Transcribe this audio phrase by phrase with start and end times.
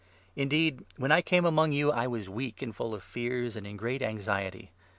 [0.35, 3.67] Indeed, 3 when I came among you, I was weak, and full of fears, and
[3.67, 4.71] in great anxiety.